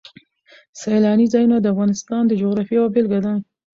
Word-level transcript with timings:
سیلاني 0.79 1.25
ځایونه 1.33 1.57
د 1.59 1.65
افغانستان 1.73 2.21
د 2.27 2.31
جغرافیې 2.41 2.75
یوه 2.77 2.89
بېلګه 2.93 3.19
ده. 3.25 3.33